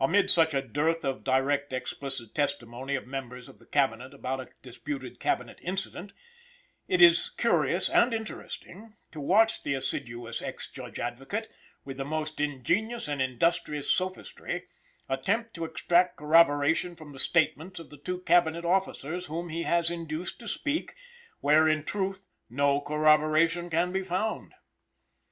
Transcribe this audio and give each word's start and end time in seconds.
Amid 0.00 0.30
such 0.30 0.52
a 0.52 0.60
dearth 0.60 1.04
of 1.04 1.22
direct 1.22 1.72
explicit 1.72 2.34
testimony 2.34 2.96
of 2.96 3.06
members 3.06 3.48
of 3.48 3.60
the 3.60 3.66
Cabinet 3.66 4.12
about 4.12 4.40
a 4.40 4.48
disputed 4.62 5.20
Cabinet 5.20 5.60
incident, 5.62 6.12
it 6.88 7.00
is 7.00 7.30
curious 7.30 7.88
and 7.88 8.12
interesting 8.12 8.94
to 9.12 9.20
watch 9.20 9.62
the 9.62 9.74
assiduous 9.74 10.42
ex 10.42 10.68
Judge 10.68 10.98
Advocate, 10.98 11.48
with 11.84 11.98
the 11.98 12.04
most 12.04 12.40
ingenious 12.40 13.06
and 13.06 13.22
industrious 13.22 13.88
sophistry, 13.88 14.64
attempt 15.08 15.54
to 15.54 15.64
extract 15.64 16.16
corroboration 16.16 16.96
from 16.96 17.12
the 17.12 17.20
statements 17.20 17.78
of 17.78 17.90
the 17.90 17.98
two 17.98 18.16
ex 18.16 18.26
Cabinet 18.26 18.64
officers, 18.64 19.26
whom 19.26 19.50
he 19.50 19.62
has 19.62 19.88
induced 19.88 20.40
to 20.40 20.48
speak, 20.48 20.96
where 21.38 21.68
in 21.68 21.84
truth 21.84 22.26
no 22.50 22.80
corroboration 22.80 23.70
can 23.70 23.92
be 23.92 24.02
found. 24.02 24.52